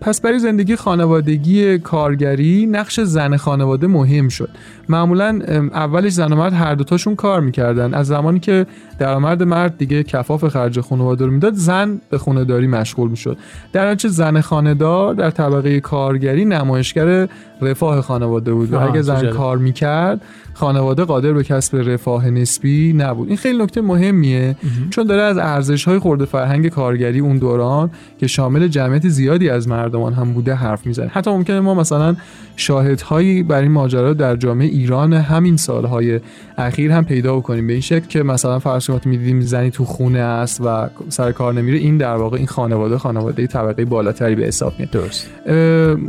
[0.00, 4.48] پس برای زندگی خانوادگی کارگری نقش زن خانواده مهم شد.
[4.88, 5.40] معمولا
[5.72, 7.94] اولش زن و مرد هر دوتاشون کار می‌کردن.
[7.94, 8.66] از زمانی که
[8.98, 13.38] درآمد مرد دیگه کفاف خرج خانواده رو می‌داد زن به خانهداری مشغول می‌شد.
[13.72, 17.28] در نتیجه زن خانهدار در طبقه کارگری نمایشگر
[17.62, 18.72] رفاه خانواده بود.
[18.72, 19.30] و اگه زن.
[19.30, 20.20] کار می‌کرد
[20.54, 23.28] خانواده قادر به کسب رفاه نسبی نبود.
[23.28, 24.56] این خیلی نکته مهمیه
[24.90, 29.68] چون داره از ارزش های خورده فرهنگ کارگری اون دوران که شامل جمعیت زیادی از
[29.68, 31.06] مردمان هم بوده حرف می‌زنه.
[31.06, 32.16] حتی ممکنه ما مثلا
[32.56, 36.20] شاهدهایی بر این ماجرا در جامعه ایران همین سالهای
[36.58, 37.66] اخیر هم پیدا بکنیم.
[37.66, 41.54] به این شکل که مثلا فرض کنید می‌دیدیم زنی تو خونه است و سر کار
[41.54, 44.90] نمیره این در واقع این خانواده خانواده طبقه بالاتری به حساب میاد.
[44.90, 45.30] درست.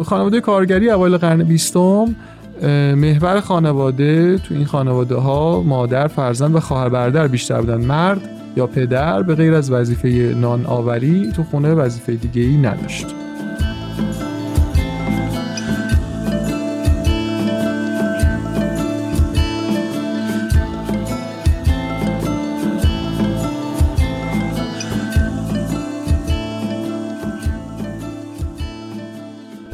[0.03, 2.15] خانواده کارگری اوایل قرن بیستم
[2.61, 7.85] اه، محور خانواده تو این خانواده ها مادر فرزند و خواهر برادر بیشتر بودن.
[7.85, 13.15] مرد یا پدر به غیر از وظیفه نان آوری تو خونه وظیفه دیگه ای نداشت.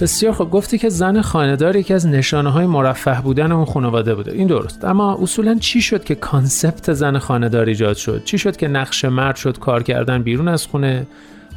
[0.03, 4.31] بسیار خب گفتی که زن خانهدار یکی از نشانه های مرفه بودن اون خانواده بوده.
[4.31, 4.85] این درست.
[4.85, 9.35] اما اصولا چی شد که کانسپت زن خانهدار ایجاد شد؟ چی شد که نقش مرد
[9.35, 11.07] شد کار کردن بیرون از خونه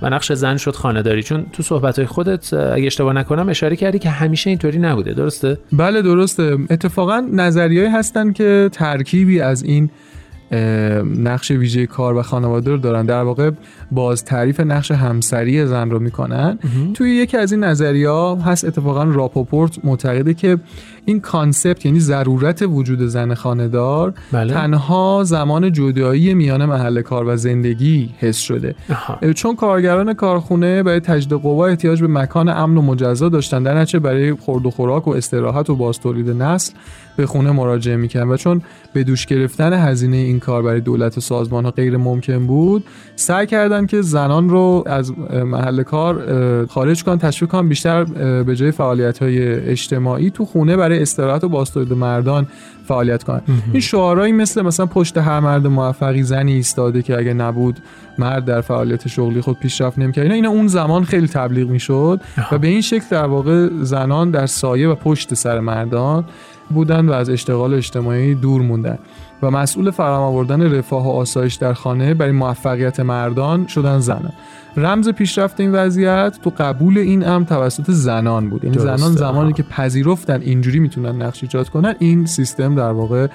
[0.03, 4.11] و نقش زن شد خانهداری؟ چون تو صحبت خودت اگه اشتباه نکنم اشاره کردی که
[4.11, 5.13] همیشه اینطوری نبوده.
[5.13, 6.59] درسته؟ بله درسته.
[6.71, 9.91] اتفاقا نظریه هستن که ترکیبی از این
[11.19, 13.07] نقش ویژه کار و خانواده رو دارن.
[13.07, 13.51] در واقع
[13.91, 16.59] باز تعریف نقش همسری زن رو می‌کنن.
[16.95, 18.11] توی یکی از این نظریه
[18.45, 20.59] هست اتفاقا راپوپورت معتقده که
[21.07, 24.55] این concept یعنی ضرورت وجود زن خانه‌دار بله.
[24.55, 29.33] تنها زمان جدایی میان محل کار و زندگی حس شده آها.
[29.33, 33.99] چون کارگران کارخونه برای تجدید قوا احتیاج به مکان امن و مجزا داشتن در نتیجه
[33.99, 36.73] برای خورد و خوراک و استراحت و باز تولید نسل
[37.17, 41.21] به خونه مراجعه می‌کردن و چون به دوش گرفتن هزینه این کار برای دولت و
[41.21, 42.85] سازمان ها غیر ممکن بود
[43.17, 45.13] سعی کردن که زنان رو از
[45.45, 48.05] محل کار خارج کنن تشویق کنن بیشتر
[48.43, 52.47] به جای فعالیت های اجتماعی تو خونه برای استراحت و باز تولید مردان
[52.89, 53.41] فعالیت کنن.
[53.73, 57.79] این شعارهایی مثل مثلا پشت هر مرد موفقی زنی ایستاده که اگه نبود
[58.19, 60.23] مرد در فعالیت شغلی خود پیشرفت نمی‌کرد.
[60.23, 62.21] اینا اینا اون زمان خیلی تبلیغ می‌شد
[62.53, 66.25] و به این شکل در واقع زنان در سایه و پشت سر مردان
[66.71, 68.99] بودن و از اشتغال اجتماعی دور موندن.
[69.43, 74.33] و مسئول فراهم آوردن رفاه و آسایش در خانه برای موفقیت مردان شدن زنان.
[74.77, 78.65] رمز پیشرفت این وضعیت تو قبول این امر توسط زنان بود.
[78.65, 79.53] یعنی درسته، زنان زمانی.
[79.53, 83.27] که پذیرفتن اینجوری می‌تونن نقش ایجاد کنن این سیستم در واقع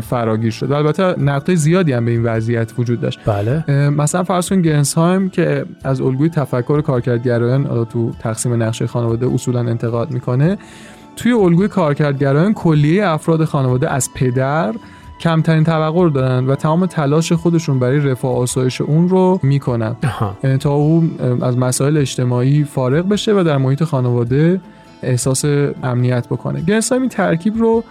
[0.00, 0.72] فراگیر شد.
[0.72, 3.20] البته نقطه زیادی هم به این وضعیت وجود داشت.
[3.26, 3.90] بله.
[3.90, 10.10] مثلا فرض کن گرنسهایم که از الگوی تفکر کارکردگرایان تو تقسیم نقشه خانواده اصولا انتقاد
[10.10, 10.58] می‌کنه
[11.16, 14.74] توی الگوی کارکردگرایان کلیه افراد خانواده از پدر
[15.24, 19.96] کمترین توقع رو دارن و تمام تلاش خودشون برای رفاه آسایش اون رو می‌کنن.
[20.60, 21.10] تا اون
[21.42, 24.60] از مسائل اجتماعی فارغ بشه و در محیط خانواده
[25.02, 25.44] احساس
[25.82, 26.60] امنیت بکنه.
[26.60, 27.84] گرنسایم این ترکیب رو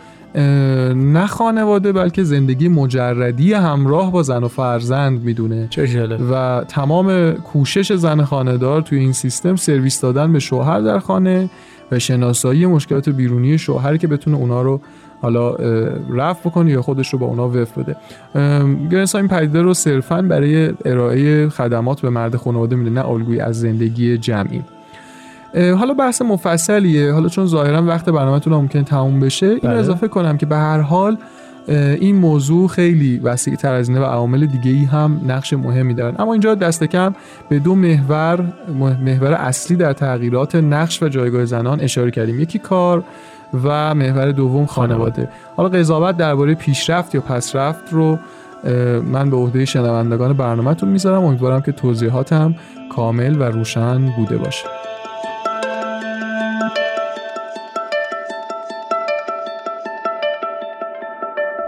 [0.96, 5.70] نه خانواده بلکه زندگی مجردی همراه با زن و فرزند می‌دونه.
[6.32, 11.50] و تمام کوشش زن خانهدار توی این سیستم سرویس دادن به شوهر در خانه
[11.92, 14.82] و شناسایی مشکلات بیرونی شوهر که بتونه اونا رو
[15.24, 15.56] حالا
[16.10, 17.96] رفع بکنه یا خودش رو با اونا وف بده.
[18.90, 23.60] گرنسا این پدیده رو صرفا برای ارائه خدمات به مرد خانواده میده نه الگویی از
[23.60, 24.64] زندگی جمعی.
[25.56, 27.12] حالا بحث مفصلیه.
[27.12, 29.74] حالا چون ظاهرا وقت برنامهتون ممکن تموم بشه این بله.
[29.74, 31.18] اضافه کنم که به هر حال
[31.68, 36.16] این موضوع خیلی وسیع تر از اینه و عوامل دیگه ای هم نقش مهمی دارن.
[36.20, 37.16] اما اینجا دست کم
[37.50, 38.54] به دو محور
[39.06, 42.40] محور اصلی در تغییرات نقش و جایگاه زنان اشاره کردیم.
[42.40, 43.04] یکی کار
[43.64, 45.30] و محور دوم خانواده.
[45.56, 48.20] حالا قضاوت درباره پیشرفت یا پسرفت رو
[49.04, 51.24] من به عهده شنوندگان برنامهتون می‌ذارم.
[51.24, 52.56] امیدوارم که توضیحاتم
[52.96, 54.66] کامل و روشن بوده باشه.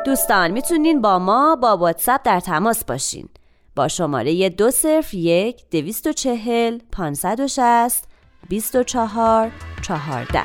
[0.05, 3.29] دوستان می‌تونین با ما با واتساپ در تماس باشین.
[3.75, 8.07] با شماره دو صفر یک دویست و چهل پانصد و شست
[8.49, 10.41] بیست و چهار چهارده.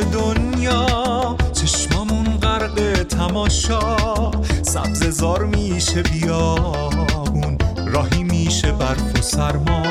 [0.00, 3.96] دنیا چشمامون غرق تماشا
[4.62, 9.82] سبز زار میشه بیابون راهی میشه برف و سرما.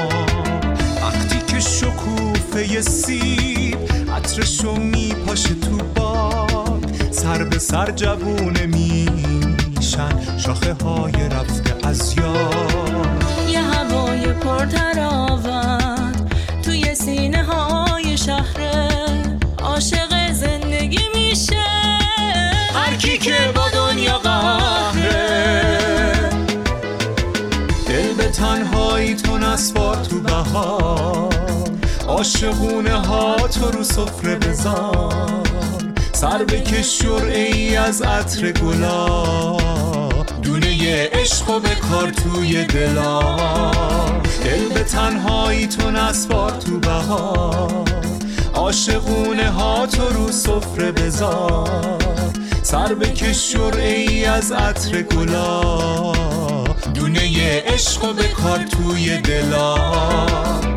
[1.02, 3.78] وقتی که شکوفه سیب
[4.15, 13.62] عطرشو میپاشه تو باد سر به سر جوونه میشن شاخه های رفته از یاد یه
[13.62, 16.15] هوای پرتراوت
[16.63, 17.43] توی سینه
[32.29, 35.43] عاشقونه ها تو رو سفره بزن.
[36.13, 39.57] سر بکش ای از عطر گلا.
[40.41, 43.21] دونه عشق و بکار توی دلا.
[44.43, 47.83] دل به تنهایی تو نسوار تو بهار
[48.53, 51.97] عاشقونه ها تو رو سفره بزار
[52.63, 56.13] سر بکش ای از عطر گلا.
[56.93, 57.21] دونه
[57.65, 60.68] عشق و بکار توی دلا.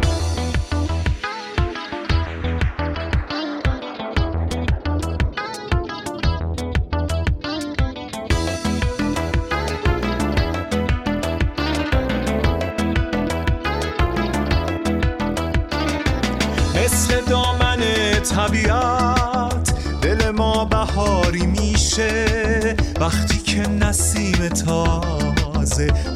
[23.93, 26.12] نسیم تازه.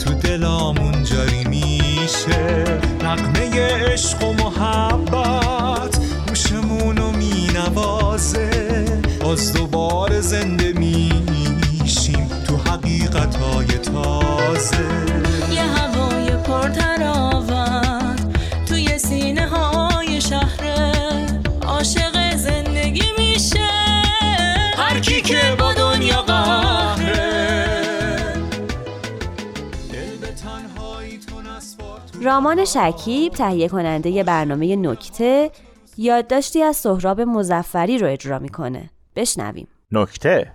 [32.36, 35.50] رامان شکیب تهیه کننده برنامه نکته
[35.96, 38.90] یادداشتی از سهراب مزفری رو اجرا می‌کنه.
[39.16, 39.68] بشنویم.
[39.92, 40.52] نکته.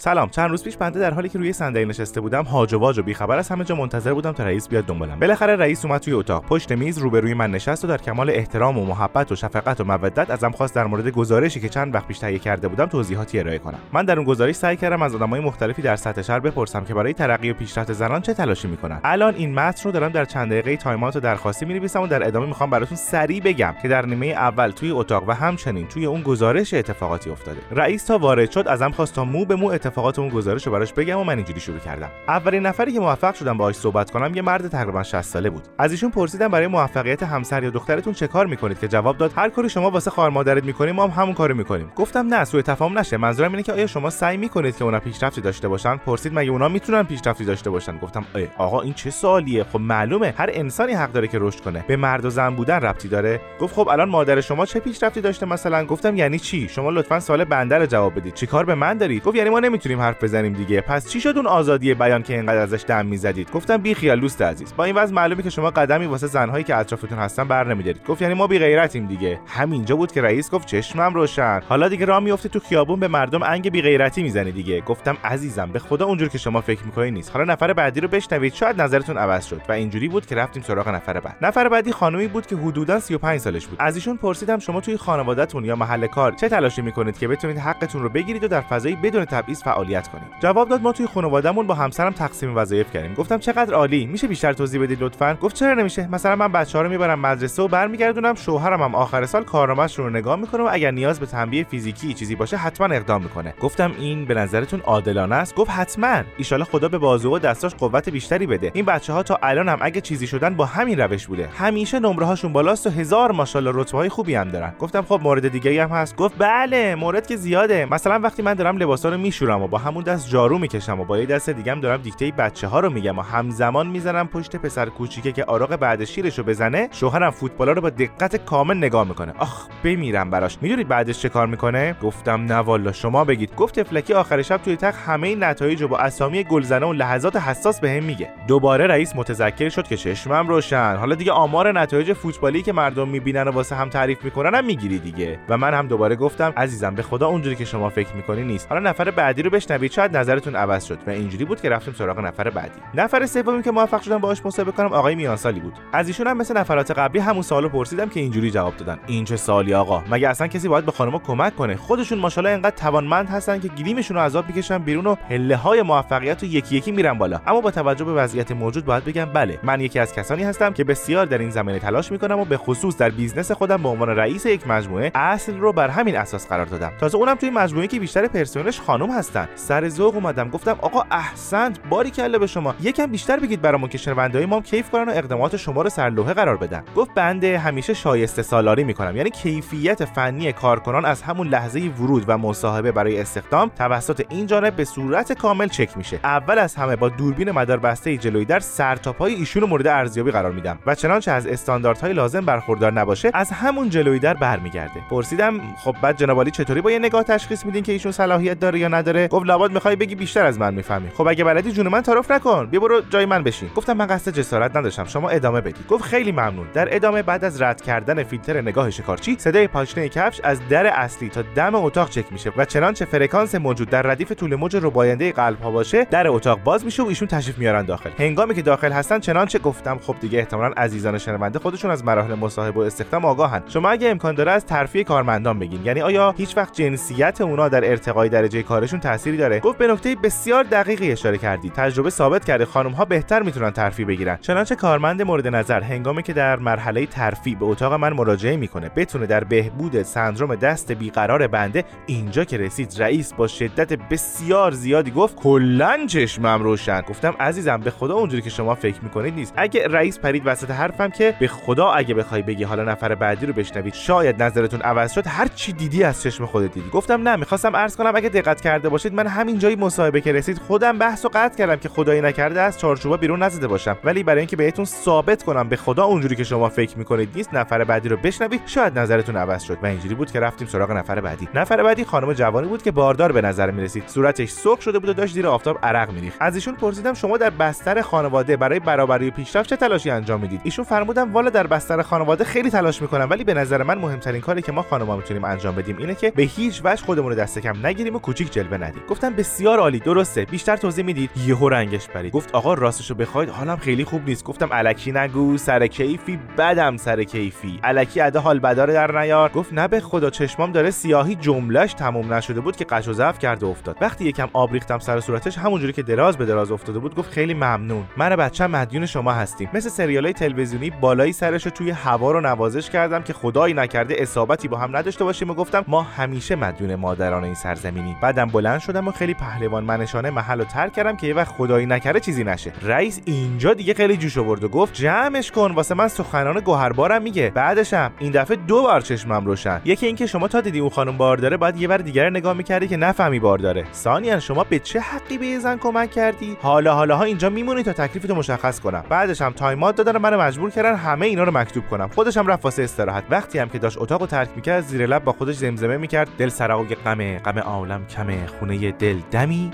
[0.00, 2.98] سلام چند روز پیش بنده در حالی که روی صندلی نشسته بودم هاج و واج
[2.98, 5.20] و بیخبر از همه جا منتظر بودم تا رئیس بیاد دنبالم.
[5.20, 6.44] بالاخره رئیس اومد توی اتاق.
[6.44, 10.30] پشت میز روبروی من نشست و در کمال احترام و محبت و شفقت و مودت
[10.30, 13.78] ازم خواست در مورد گزارشی که چند وقت پیش تهیه کرده بودم توضیحاتی ارائه کنم.
[13.92, 17.12] من در اون گزارش سعی کردم از آدمای مختلفی در سطح شهر بپرسم که برای
[17.12, 20.76] ترقی و پیشرفت زنان چه تلاشی می‌کنن الان این متن رو دارم در چند دقیقه
[20.76, 24.70] تایمات و درخواستی می‌نویسم و در ادامه می‌خوام براتون سریع بگم که در نیمه اول
[24.70, 27.60] توی اتاق و همچنین توی اون گزارش اتفاقاتی افتاده.
[27.70, 30.92] رئیس تا وارد شد ازم خواست تا مو به مو اتفاقات اون گزارش رو براش
[30.92, 32.10] بگم و من اینجوری شروع کردم.
[32.28, 35.62] اولین نفری که موفق شدم باهاش صحبت کنم یه مرد تقریبا 60 ساله بود.
[35.78, 39.48] از ایشون پرسیدم برای موفقیت همسر یا دخترتون چه کار می‌کنید که جواب داد هر
[39.48, 41.92] کاری شما واسه خواهر مادرت می‌کنیم ما هم همون کارو می‌کنیم.
[41.96, 43.16] گفتم نه سوء تفاهم نشه.
[43.16, 46.68] منظورم اینه که آیا شما سعی می‌کنید که اونا پیشرفتی داشته باشن؟ پرسید مگه اونا
[46.68, 48.24] می‌تونن پیشرفتی داشته باشن؟ گفتم
[48.58, 51.84] آقا این چه سوالیه؟ خب معلومه هر انسانی حق داره که رشد کنه.
[51.88, 53.40] به مرد و زن بودن ربطی داره.
[53.60, 57.44] گفت خب الان مادر شما چه پیشرفتی داشته مثلا؟ گفتم یعنی چی؟ شما لطفا سوال
[57.44, 58.34] بنده رو جواب بدید.
[58.34, 60.80] چیکار به من دارید؟ گفت یعنی ما می‌تونیم حرف بزنیم دیگه.
[60.80, 64.42] پس چی شد اون آزادی بیان که اینقدر ازش دم می‌زدید؟ گفتم بی خیال دوست
[64.42, 64.74] عزیز.
[64.76, 68.04] با این وضع معلومه که شما قدمی واسه زنهایی که اطرافتون هستن بر نمیدارید.
[68.04, 69.40] گفت یعنی ما بی غیرتیم دیگه.
[69.46, 71.62] همینجا بود که رئیس گفت چشمم روشن.
[71.68, 74.80] حالا دیگه راه میفته تو خیابون به مردم انگ بی غیرتی می‌زنی دیگه.
[74.80, 77.30] گفتم عزیزم به خدا اونجور که شما فکر می‌کنید نیست.
[77.32, 78.54] حالا نفر بعدی رو بشنوید.
[78.54, 81.36] شاید نظرتون عوض شد و اینجوری بود که رفتیم سراغ نفر بعد.
[81.42, 83.78] نفر بعدی خانمی بود که حدودا 35 سالش بود.
[83.80, 88.02] از ایشون پرسیدم شما توی خانوادهتون یا محل کار چه تلاشی می‌کنید که بتونید حقتون
[88.02, 91.74] رو بگیرید و در فضایی بدون تبعیض فعالیت کنید جواب داد ما توی خانوادهمون با
[91.74, 93.14] همسرم تقسیم وظایف کردیم.
[93.14, 96.90] گفتم چقدر عالی میشه بیشتر توضیح بدید لطفا؟ گفت چرا نمیشه؟ مثلا من بچه‌ها رو
[96.90, 101.20] می‌برم مدرسه و برمیگردونم شوهرم هم آخر سال کارنامه‌اش رو نگاه می‌کنه و اگر نیاز
[101.20, 103.54] به تنبیه فیزیکی چیزی باشه حتما اقدام می‌کنه.
[103.60, 106.22] گفتم این به نظرتون عادلانه است؟ گفت حتما.
[106.36, 108.70] ایشالا خدا به بازو و دستاش قوت بیشتری بده.
[108.74, 111.48] این بچه ها تا الان هم اگه چیزی شدن با همین روش بوده.
[111.58, 114.72] همیشه نمره هاشون بالاست و هزار ماشاءالله رتبه های خوبی هم دارن.
[114.78, 116.16] گفتم خب مورد دیگه هم هست.
[116.16, 117.86] گفت بله مورد که زیاده.
[117.90, 121.18] مثلا وقتی من دارم لباسا رو میشورم و با همون دست جارو می‌کشم و با
[121.18, 124.88] یه دست دیگه هم دارم دیکته بچه ها رو میگم و همزمان می‌زنم پشت پسر
[124.88, 129.34] کوچیکه که آراغ بعد شیرشو بزنه شوهرم فوتبالا رو با دقت کامل نگاه می‌کنه.
[129.38, 130.58] آخ بمیرم براش.
[130.62, 133.54] می‌دونید بعدش چه کار می‌کنه؟ گفتم نه والا شما بگید.
[133.54, 137.80] گفت تفلکی آخر شب توی تخت همه نتایج رو با اسامی گلزنه و لحظات حساس
[137.80, 138.30] بهم میگه.
[138.48, 140.96] دوباره رئیس متذکر شد که چشمم روشن.
[140.96, 144.98] حالا دیگه آمار نتایج فوتبالی که مردم می‌بینن و واسه هم تعریف می‌کنن هم می‌گیری
[144.98, 145.38] دیگه.
[145.48, 148.66] و من هم دوباره گفتم عزیزم به خدا اونجوری که شما فکر می‌کنی نیست.
[148.68, 149.92] حالا نفر بعدی بشنوید.
[149.92, 152.80] شاید نظرتون عوض شد و اینجوری بود که رفتیم سراغ نفر بعدی.
[152.94, 155.72] نفر سومی که موفق شدم باهاش مصاحبه کنم آقای میانسالی بود.
[155.92, 158.98] از ایشون هم مثل نفرات قبلی همون سوالو پرسیدم که اینجوری جواب دادن.
[159.06, 162.76] این چه سوالیه آقا؟ مگه اصلا کسی باید به خانم‌ها کمک کنه؟ خودشون ماشاءالله اینقدر
[162.76, 166.76] توانمند هستن که گلیمشون رو از آب می‌کشن بیرون و پله های موفقیت رو یکی
[166.76, 167.40] یکی میرن بالا.
[167.46, 170.84] اما با توجه به وضعیت موجود باید بگم بله من یکی از کسانی هستم که
[170.84, 174.46] بسیار در این زمینه تلاش می‌کنم و به خصوص در business خودم به عنوان رئیس
[174.46, 176.92] یک مجموعه اصل رو بر همین اساس قرار دادم.
[177.00, 179.37] تازه اونم توی مجموعه که بیشتر پرسنلش خانم هستن.
[179.54, 180.48] سر ذوق اومدم.
[180.48, 182.74] گفتم آقا احسنت باریکلا به شما.
[182.80, 186.34] یکم بیشتر بگید برامون که شنوندههای ما کیف کنن و اقدامات شما رو سر لوحه
[186.34, 186.82] قرار بدن.
[186.96, 189.16] گفت بنده همیشه شایسته سالاری می‌کنم.
[189.16, 194.76] یعنی کیفیت فنی کارکنان از همون لحظه ورود و مصاحبه برای استخدام توسط این جانب
[194.76, 196.20] به صورت کامل چک میشه.
[196.24, 200.78] اول از همه با دوربین مدار بسته جلویی در سرتاپای ایشون مورد ارزیابی قرار میدم
[200.86, 205.00] و چنانچه از استانداردهای لازم برخوردار نباشه از همون جلویی در برمیگرده.
[205.10, 208.88] پرسیدم خب بعد جناب چطوری با یه نگاه تشخیص میدین که ایشون صلاحیت داره یا
[208.88, 211.10] نداره؟ گفت لابد می‌خوای بگی بیشتر از من می‌فهمی.
[211.10, 212.66] خب اگه بلدی جون من تعارف نکن.
[212.66, 213.70] بیا برو جای من بشین.
[213.76, 215.04] گفتم من قصد جسارت نداشتم.
[215.04, 215.86] شما ادامه بدید.
[215.88, 216.66] گفت خیلی ممنون.
[216.74, 221.28] در ادامه بعد از رد کردن فیلتر نگاه شکارچی صدای پاشنه کفش از در اصلی
[221.28, 225.60] تا دم اتاق چک میشه و چنانچه فرکانس موجود در ردیف طول موج رباینده قلب
[225.60, 228.10] ها باشه در اتاق باز میشه و ایشون تشریف میارن داخل.
[228.18, 229.98] هنگامی که داخل هستن چنانچه گفتم.
[229.98, 233.62] خب دیگه احتمالاً عزیزان شنونده خودشون از مراحل مصاحبه و استخدام آگاهن.
[233.68, 235.84] شما اگه امکان داره از ترفیع کارمندان بگین.
[235.84, 239.60] یعنی آیا هیچ وقت جنسیت اونا در ارتقای درجه کارشون تأثیری داره.
[239.60, 244.06] گفت به نکته بسیار دقیقی اشاره کردید تجربه ثابت کرده خانم ها بهتر می‌تونن ترفیع
[244.06, 244.38] بگیرن.
[244.40, 249.26] چنانچه کارمند مورد نظر هنگامی که در مرحله ترفیع به اتاق من مراجعه می‌کنه بتونه
[249.26, 255.36] در بهبود سندروم دست بیقرار بنده اینجا که رسید رئیس با شدت بسیار زیادی گفت
[255.36, 257.00] کلا چشمم روشن.
[257.00, 259.54] گفتم عزیزم به خدا اونجوری که شما فکر می‌کنید نیست.
[259.56, 263.52] اگه رئیس پرید وسط حرفم که به خدا اگه بخوای بگی حالا نفر بعدی رو
[263.52, 266.90] بشنوید شاید نظرتون عوض شد هر چی دیدی از چشم خودت دیدی.
[266.90, 270.58] گفتم نه می‌خواستم عرض کنم اگه دقت کرده باشید من همین جایی مصاحبه که رسید
[270.58, 273.96] خودم بحث و قطع کردم که خدایی نکرده از چارچوبا بیرون نزده باشم.
[274.04, 277.84] ولی برای اینکه بهتون ثابت کنم به خدا اونجوری که شما فکر می‌کنید نیست نفر
[277.84, 279.78] بعدی رو بشنوید شاید نظرتون عوض شد.
[279.82, 281.48] و اینجوری بود که رفتیم سراغ نفر بعدی.
[281.54, 284.04] نفر بعدی خانم جوانی بود که باردار به نظر می‌رسید.
[284.06, 286.36] صورتش سرخ شده بود و داشت زیر آفتاب عرق میریخت.
[286.40, 290.60] از ایشون پرسیدم شما در بستر خانواده برای برابری و پیشرفت چه تلاشی انجام می‌دید؟
[290.64, 294.62] ایشون فرمودن والا در بستر خانواده خیلی تلاش می‌کنم ولی به نظر من مهمترین کاری
[294.62, 297.86] که ما خانم‌ها می‌تونیم انجام بدیم اینه که به هیچ وجه خودمون رو دست کم
[297.86, 298.76] نگیریم و کوچیک جلوه
[299.08, 300.44] گفتم بسیار عالی درسته.
[300.44, 302.32] بیشتر توضیح می‌دید؟ یهو رنگش پرید.
[302.32, 304.44] گفت آقا راستشو بخواید؟ حالم خیلی خوب نیست.
[304.44, 307.80] گفتم الکی نگو سر کیفی بدم سر کیفی.
[307.82, 309.50] الکی ادا حال بدار در نیار.
[309.50, 313.38] گفت نه به خدا چشمام داره سیاهی جملهش تموم نشده بود که قش و ضعف
[313.38, 313.96] کرد افتاد.
[314.00, 317.54] وقتی یکم آب ریختم سر صورتش همونجوری که دراز به دراز افتاده بود گفت خیلی
[317.54, 318.04] ممنون.
[318.16, 319.70] من بچه مدیون شما هستیم.
[319.74, 324.68] مثل سریالای تلویزیونی بالای سرش رو توی هوا رو نوازش کردم که خدایی نکرده اصابتی
[324.68, 329.08] با هم نداشته باشیم و گفتم ما همیشه مدیون مادران این سرزمینی بعدم بلند شدم
[329.08, 332.72] و خیلی پهلوان منشانه محل رو ترک کردم که یه وقت خدایی نکرده چیزی نشه.
[332.82, 337.50] رئیس اینجا دیگه خیلی جوش آورد و گفت جمعش کن واسه من سخنان گوهربارم میگه.
[337.54, 339.80] بعدشم این دفعه دو بار چشمم روشن.
[339.84, 342.88] یکی اینکه شما تا دیدی اون خانم بار داره باید یه بار دیگر نگاه می‌کردی
[342.88, 343.84] که بفهمی بار داره.
[343.92, 347.92] ثانیا شما به چه حقی به زن کمک کردی؟ حالا حالا ها اینجا میمونی تا
[347.92, 349.04] تکلیفتو مشخص کنم.
[349.08, 352.08] بعدش هم time out دادن منو مجبور کردن همه اینا رو مکتوب کنم.
[352.14, 353.24] خودش هم رفت واسه استراحت.
[353.30, 356.28] وقتی هم که داشت اتاقو ترک می‌کرد زیر لب با خودش زمزمه می‌کرد.
[356.38, 359.70] دل سراغ غمه غم عالم کمه خونه دل دمی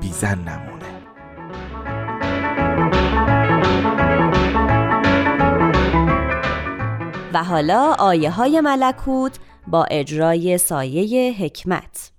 [0.00, 0.86] بی زن نمونه.
[7.34, 12.12] و حالا آیه های ملکوت با اجرای سایه حکمت.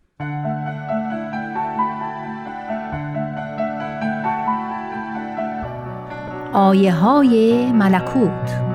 [6.53, 8.72] آیه های ملکوت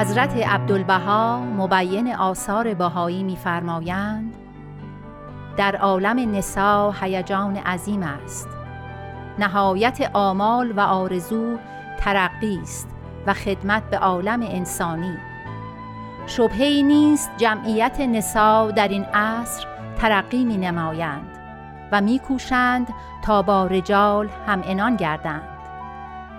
[0.00, 4.34] حضرت عبدالبها مبین آثار بهایی می‌فرمایند
[5.56, 8.48] در عالم نسا هیجان عظیم است.
[9.38, 11.58] نهایت آمال و آرزو
[11.98, 12.88] ترقی است
[13.26, 15.16] و خدمت به عالم انسانی.
[16.26, 21.38] شبهی نیست جمعیت نسا در این عصر ترقی می نمایند
[21.92, 22.88] و می کوشند
[23.24, 25.48] تا با رجال هم انان گردند.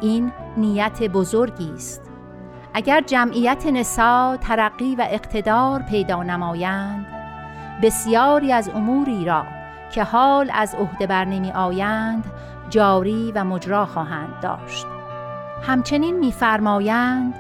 [0.02, 2.01] این نیت بزرگی است.
[2.74, 7.06] اگر جمعیت نسا ترقی و اقتدار پیدا نمایند
[7.82, 9.46] بسیاری از اموری را
[9.92, 12.26] که حال از عهده بر نمی آیند
[12.70, 14.86] جاری و مجرا خواهند داشت.
[15.64, 17.34] همچنین می‌فرمایند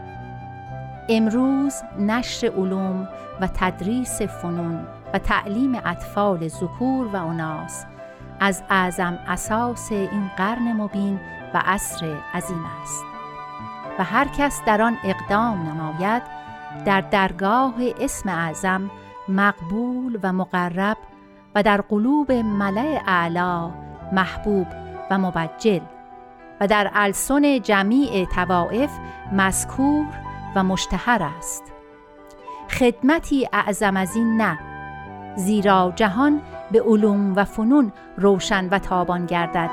[1.09, 3.07] امروز نشر علوم
[3.41, 7.85] و تدریس فنون و تعلیم اطفال ذکور و اناس
[8.39, 11.19] از اعظم اساس این قرن مبین
[11.53, 13.10] و عصر عظیم است.
[13.99, 16.23] و هر کس در آن اقدام نماید
[16.85, 18.91] در درگاه اسم اعظم
[19.29, 20.97] مقبول و مقرب
[21.55, 23.71] و در قلوب ملع اعلا
[24.11, 24.67] محبوب
[25.11, 25.79] و مبجل
[26.61, 28.91] و در السن جمیع توائف
[29.31, 30.05] مذکور
[30.55, 31.63] و مشتهر است.
[32.69, 34.59] خدمتی اعظم از این نه
[35.35, 39.69] زیرا جهان به علوم و فنون روشن و تابان گردد.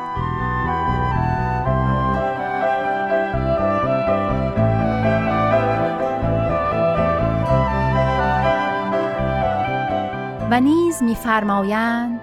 [10.51, 12.21] و نیز می‌فرمایند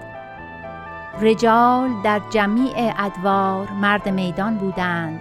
[1.20, 5.20] رجال در جمیع ادوار مرد میدان بودند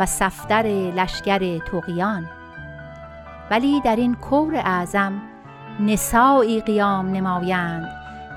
[0.00, 2.28] و صفدر لشکر توقیان
[3.50, 5.12] ولی در این کور اعظم
[5.80, 7.88] نسایی قیام نمایند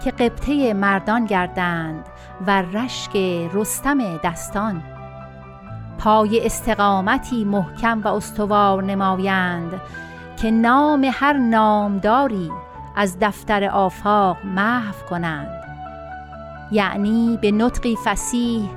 [0.03, 2.05] که قبطه مردان گردند
[2.47, 3.15] و رشک
[3.53, 4.83] رستم دستان.
[5.99, 9.81] پای استقامتی محکم و استوار نمایند
[10.41, 12.51] که نام هر نامداری
[12.95, 15.61] از دفتر آفاق محو کنند.
[16.71, 18.69] یعنی به نطقی فسیح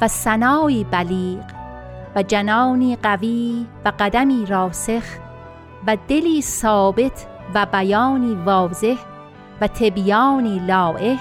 [0.00, 1.44] و سنایی بلیغ
[2.16, 5.02] و جنانی قوی و قدمی راسخ
[5.86, 8.96] و دلی ثابت و بیانی واضح
[9.60, 11.18] و تبیانی لائح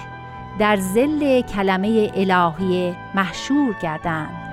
[0.60, 4.46] در زل کلمه الهی محشور گردند.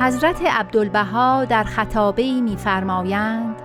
[0.00, 3.56] حضرت عبدالبها در خطابه‌ای می‌فرمایند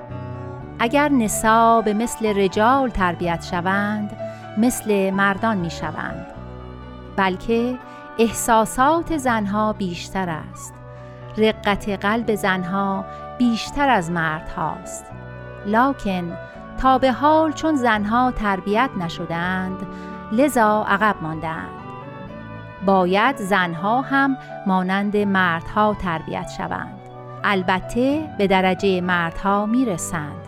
[0.80, 4.18] اگر نسا به مثل رجال تربیت شوند
[4.58, 6.28] مثل مردان می‌شوند
[7.16, 7.80] بلکه
[8.20, 10.74] احساسات زنها بیشتر است
[11.38, 13.06] رقت قلب زنها
[13.38, 15.06] بیشتر از مردهاست
[15.66, 16.38] لکن
[16.78, 19.88] تا به حال چون زنها تربیت نشدند
[20.32, 21.81] لذا عقب ماندند
[22.86, 26.98] باید زنها هم مانند مردها تربیت شوند.
[27.44, 30.42] البته به درجه مردها می‌رسند.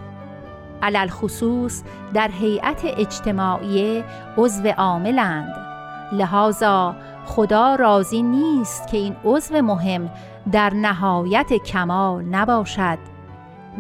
[0.82, 4.04] علل خصوص در هیئت اجتماعی
[4.38, 5.56] عضو عاملند.
[6.12, 10.10] لحاظا خدا راضی نیست که این عضو مهم
[10.52, 12.98] در نهایت کمال نباشد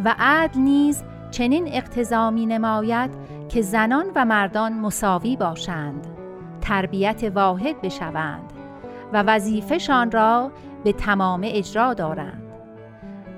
[0.06, 3.12] و عدل نیز چنین اقتضا می نماید
[3.49, 6.08] که زنان و مردان مساوی باشند.
[6.64, 8.53] تربیت واحد بشوند
[9.14, 10.51] و وظیفهشان را
[10.84, 12.43] به تمام اجرا دارند.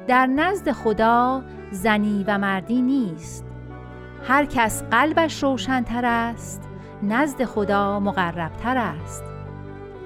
[0.07, 3.45] در نزد خدا زنی و مردی نیست.
[4.27, 6.69] هر کس قلبش روشنتر است
[7.03, 9.23] نزد خدا مقربتر است.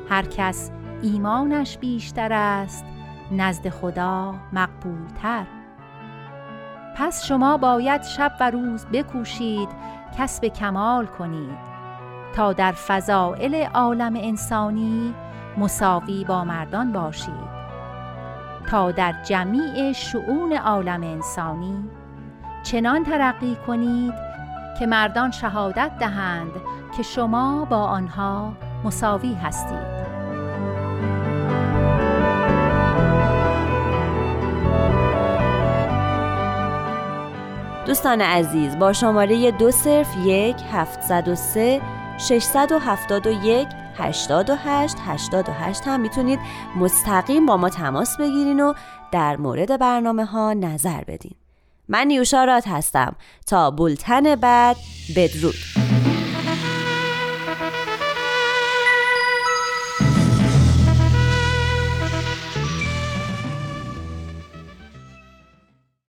[0.09, 2.85] هر کس ایمانش بیشتر است
[3.31, 5.45] نزد خدا مقبولتر.
[6.97, 9.69] پس شما باید شب و روز بکوشید
[10.17, 11.68] کسب کمال کنید.
[12.35, 15.15] تا در فضائل عالم انسانی
[15.57, 17.59] مساوی با مردان باشید.
[18.69, 21.89] تا در جمیع شعون عالم انسانی
[22.63, 24.13] چنان ترقی کنید
[24.79, 26.51] که مردان شهادت دهند
[26.97, 28.53] که شما با آنها
[28.83, 29.99] مساوی هستید.
[37.85, 41.81] دوستان عزیز با شماره دو صرف یک هفتصد و سه
[42.19, 43.67] 671
[43.97, 46.39] 88 88 هم می‌تونید
[46.75, 48.73] مستقیم با ما تماس بگیرین و
[49.11, 51.35] در مورد برنامه ها نظر بدین.
[51.87, 53.15] من نیوشا رات هستم.
[53.47, 54.77] تا بولتن بعد
[55.15, 55.88] بدرود.